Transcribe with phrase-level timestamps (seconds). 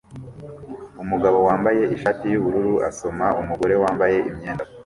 [1.03, 4.63] Umugabo wambaye ishati yubururu asoma umugore wambaye imyenda